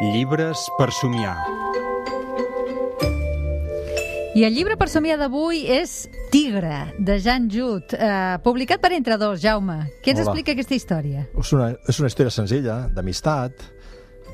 [0.00, 1.36] Llibres per somiar.
[4.34, 9.14] I el llibre per somiar d'avui és Tigre, de Jan Jut, eh, publicat per Entre
[9.16, 9.84] Dos, Jaume.
[10.02, 10.32] Què ens Hola.
[10.32, 11.28] explica aquesta història?
[11.38, 13.52] És una, és una història senzilla, d'amistat.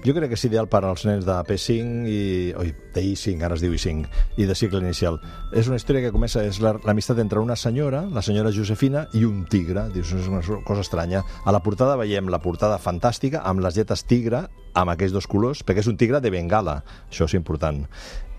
[0.00, 2.20] Jo crec que és ideal per als nens de P5 i...
[2.56, 4.06] Oi, de I5, ara es diu I5,
[4.40, 5.18] i de cicle inicial.
[5.52, 9.26] És una història que comença, és la- l'amistat entre una senyora, la senyora Josefina, i
[9.28, 9.84] un tigre.
[9.92, 11.20] Dius, és una cosa estranya.
[11.44, 15.60] A la portada veiem la portada fantàstica amb les lletres tigre, amb aquests dos colors,
[15.66, 16.78] perquè és un tigre de Bengala.
[17.10, 17.82] Això és important.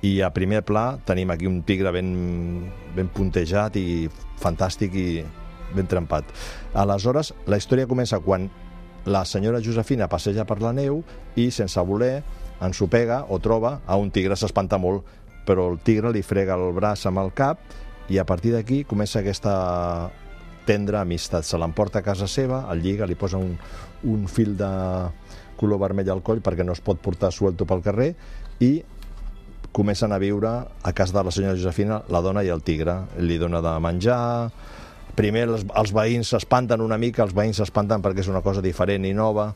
[0.01, 2.09] I a primer pla tenim aquí un tigre ben,
[2.97, 4.09] ben puntejat i
[4.41, 5.07] fantàstic i
[5.77, 6.25] ben trempat.
[6.73, 8.49] Aleshores, la història comença quan
[9.05, 11.01] la senyora Josefina passeja per la neu
[11.35, 12.21] i, sense voler,
[12.61, 15.05] ensopega o troba a un tigre, s'espanta molt,
[15.47, 17.61] però el tigre li frega el braç amb el cap
[18.11, 20.11] i a partir d'aquí comença aquesta
[20.67, 21.45] tendra amistat.
[21.47, 23.55] Se l'emporta a casa seva, el lliga, li posa un,
[24.05, 24.69] un fil de
[25.57, 28.11] color vermell al coll perquè no es pot portar suelto pel carrer
[28.61, 28.71] i
[29.71, 32.97] comencen a viure a casa de la senyora Josefina la dona i el tigre.
[33.17, 34.51] Li dona de menjar,
[35.17, 39.05] primer els, els veïns s'espanten una mica, els veïns s'espanten perquè és una cosa diferent
[39.05, 39.51] i nova,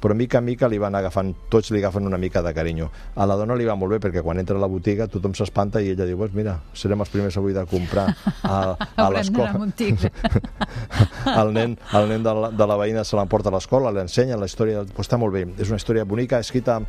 [0.00, 2.88] però mica en mica li van agafant, tots li agafen una mica de carinyo.
[3.20, 5.82] A la dona li va molt bé perquè quan entra a la botiga tothom s'espanta
[5.84, 8.56] i ella diu, pues mira, serem els primers avui de comprar a,
[9.04, 9.52] a l'escola.
[11.42, 14.48] el nen, el nen de, la, de la veïna se l'emporta a l'escola, l'ensenya la
[14.48, 16.80] història, pues està molt bé, és una història bonica, escrita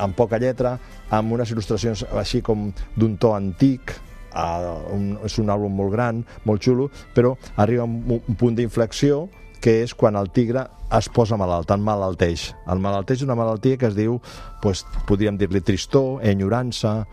[0.00, 0.76] amb poca lletra,
[1.10, 3.96] amb unes il·lustracions així com d'un to antic,
[4.34, 9.26] uh, un, és un àlbum molt gran, molt xulo, però arriba un, un punt d'inflexió
[9.60, 10.64] que és quan el tigre
[10.96, 12.48] es posa malalt, en malalteix.
[12.72, 14.16] El malalteix és una malaltia que es diu,
[14.62, 17.04] pues, podríem dir-li tristor, enyorança,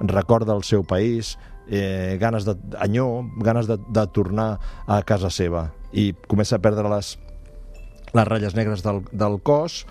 [0.00, 1.34] recorda el seu país,
[1.68, 6.88] eh, ganes de anyó, ganes de, de tornar a casa seva i comença a perdre
[6.92, 7.16] les,
[8.12, 9.84] les ratlles negres del, del cos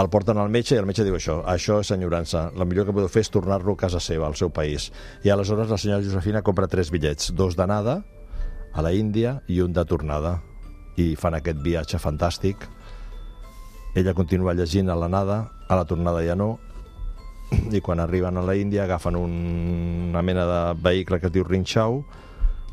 [0.00, 2.94] el porten al metge i el metge diu això, això és enyorança, el millor que
[2.94, 4.90] podeu fer és tornar-lo a casa seva, al seu país.
[5.26, 8.00] I aleshores la senyora Josefina compra tres bitllets, dos d'anada
[8.72, 10.38] a la Índia i un de tornada.
[10.96, 12.66] I fan aquest viatge fantàstic.
[13.96, 16.58] Ella continua llegint a l'anada, a la tornada ja no,
[17.74, 19.32] i quan arriben a la Índia agafen un,
[20.10, 22.04] una mena de vehicle que es diu Rinxau,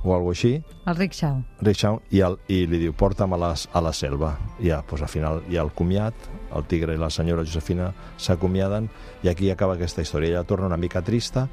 [0.03, 0.53] o alguna així,
[0.85, 1.41] El rickshaw.
[1.62, 5.03] Richard i, el, i li diu porta'm a, les, a la selva i ja, doncs,
[5.03, 8.88] al final hi ha el comiat el tigre i la senyora Josefina s'acomiaden
[9.24, 10.38] i aquí acaba aquesta història.
[10.38, 11.47] Ella torna una mica trista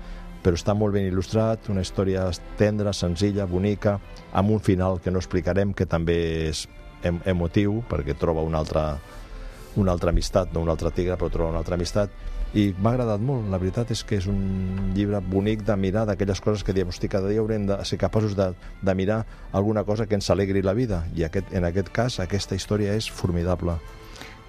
[0.45, 2.27] però està molt ben il·lustrat, una història
[2.61, 3.97] tendra, senzilla, bonica,
[4.37, 6.17] amb un final que no explicarem, que també
[6.51, 6.67] és
[7.05, 8.99] em emotiu, perquè troba una altra,
[9.77, 12.11] una altra amistat, no un altre tigre, però troba una altra amistat,
[12.55, 13.49] i m'ha agradat molt.
[13.51, 17.09] La veritat és que és un llibre bonic de mirar d'aquelles coses que diem, hosti,
[17.11, 18.53] cada dia haurem de ser capaços de,
[18.83, 22.55] de mirar alguna cosa que ens alegri la vida, i aquest, en aquest cas aquesta
[22.55, 23.75] història és formidable.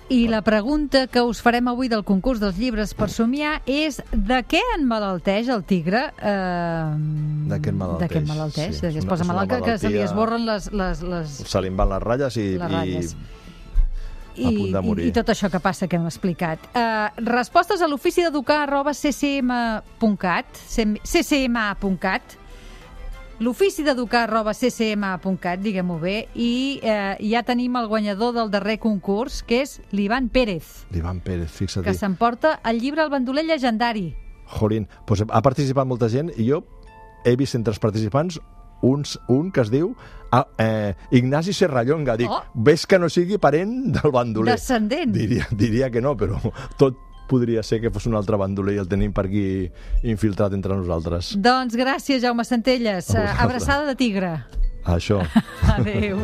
[0.08, 4.38] I la pregunta que us farem avui del concurs dels llibres per somiar és de
[4.46, 6.12] què en malalteix el tigre?
[6.22, 8.76] Eh, De què en malalteix, De què en malalteix?
[8.76, 8.82] sí.
[8.86, 11.74] De què es posa malalt, que, que se li esborren les, les, les, Se li
[11.74, 13.16] van les ratlles i, les ratlles.
[14.36, 15.06] A punt de morir.
[15.06, 16.60] I, I tot això que passa que hem explicat.
[16.74, 20.64] Uh, respostes a l'ofici d'educar arroba ccm.cat
[21.06, 22.42] ccma.cat
[23.40, 29.42] l'ofici d'educar arroba ccma.cat, diguem-ho bé, i eh, ja tenim el guanyador del darrer concurs,
[29.44, 31.84] que és l'Ivan Pérez, i l'Ivan Pérez, fixa't.
[31.84, 34.14] que s'emporta el llibre El bandoler llegendari.
[34.56, 36.64] Jolín, doncs ha participat molta gent i jo
[37.26, 38.40] he vist entre els participants
[38.86, 39.94] uns, un que es diu
[40.32, 42.16] ah, eh, Ignasi Serrallonga.
[42.20, 42.44] Dic, Oh.
[42.54, 44.56] ves que no sigui parent del bandoler.
[44.58, 45.14] Descendent.
[45.16, 46.38] Diria, diria que no, però
[46.78, 46.98] tot
[47.30, 49.46] podria ser que fos un altre bandoler i el tenim per aquí
[50.06, 51.34] infiltrat entre nosaltres.
[51.42, 53.10] Doncs gràcies, Jaume Centelles.
[53.16, 54.36] Abraçada de tigre.
[54.86, 55.24] Això.
[55.78, 56.22] Adéu.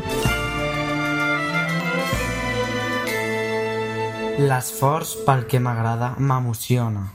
[4.41, 7.03] L'esforç pel que m'agrada m'emociona.